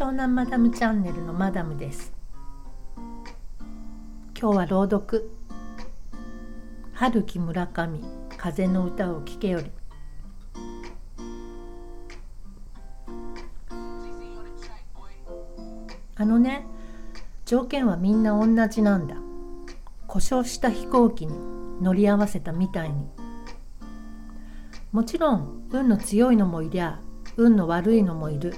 [0.00, 2.14] 湘南マダムチャンネルのマダムです。
[4.34, 5.30] 今日は朗読。
[6.94, 8.00] 春木村上
[8.38, 9.70] 風の歌を聴けより。
[16.16, 16.64] あのね
[17.44, 19.16] 条件はみんな同じなんだ。
[20.06, 21.34] 故障した飛行機に
[21.82, 23.06] 乗り合わせたみたいに。
[24.92, 27.02] もちろん運の強いのもいりゃ
[27.36, 28.54] 運の悪いのもいる。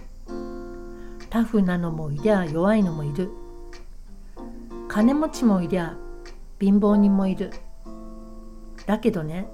[1.33, 3.31] タフなのもいりゃ弱いのもいる。
[4.87, 5.97] 金持ちもいりゃ
[6.61, 7.51] 貧乏人もいる。
[8.85, 9.47] だけどね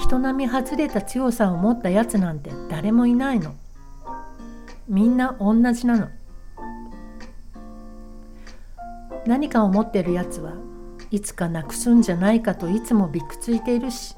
[0.00, 3.54] 人並み外れた強さを持ったやつなんて誰もいないの。
[4.88, 6.08] みんな同じなの。
[9.26, 10.54] 何かを持ってるやつは
[11.12, 14.16] いつかなくすんじゃないかといつもびくついているし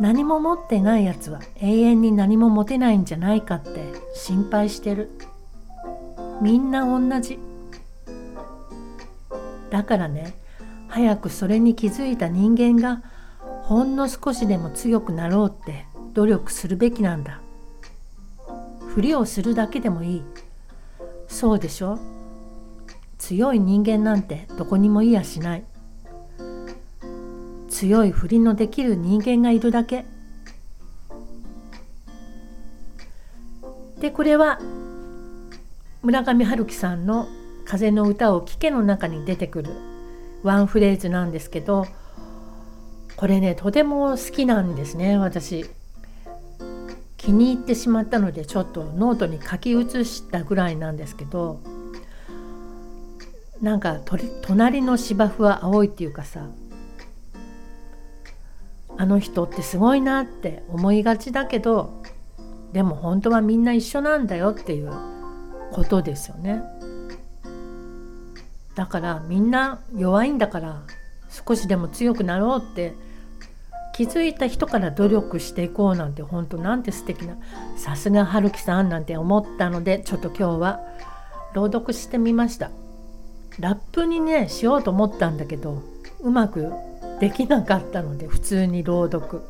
[0.00, 5.10] 何も持ってないやつは永遠に何も持てないんじゃないかって心配してる。
[6.40, 7.38] みんな同じ。
[9.70, 10.34] だからね
[10.88, 13.02] 早くそれに気づいた人間が
[13.62, 17.40] ほんの少しでも強くなろうって努力するべきなんだ。
[18.88, 20.22] ふりをするだけでもいい。
[21.28, 21.98] そうでしょ？
[23.18, 25.64] 強い人間なんてどこにもいやしない。
[27.80, 30.04] 強い振りのできる人間がいるだけ。
[34.02, 34.60] でこれは
[36.02, 37.26] 村上春樹さんの
[37.64, 39.70] 「風の歌を聴け」の中に出てくる
[40.42, 41.86] ワンフレーズなんですけど
[43.16, 45.64] これねとても好きなんですね私。
[47.16, 51.60] 気に入ってしまったのでちょっとノートに書き写したぐらいなんですけど
[53.62, 54.00] なんか
[54.42, 56.46] 隣の芝生は青いっていうかさ
[59.00, 62.02] あの人ってすごいなって思いがちだけど
[62.74, 64.92] でも本当はみんな一緒なんだよっていう
[65.72, 66.62] ことですよね。
[68.74, 70.82] だからみんな弱いんだから
[71.30, 72.92] 少しでも強くなろうって
[73.94, 77.38] 気づいた人から努力していこうなんて本当なんて素敵な
[77.78, 80.80] さすが春樹さんなんて思ったのでちょっと今日は
[81.54, 82.70] 朗読してみました
[83.58, 85.82] ラップにねしようと思ったんだけど
[86.20, 86.70] うまく
[87.20, 89.42] できなかったので普通に朗読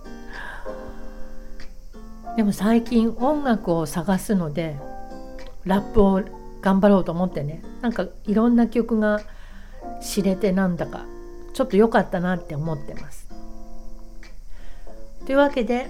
[2.36, 4.76] でも最近音楽を探すので
[5.64, 6.22] ラップを
[6.60, 9.20] 頑張ろうと思ってねなんかいろんな曲が
[10.03, 11.06] 知れてなんだか
[11.53, 13.28] ちょっと良かったなって思ってます。
[15.26, 15.88] というわけで、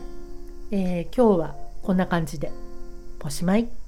[0.70, 2.50] えー、今日はこんな感じで
[3.22, 3.79] おしまい。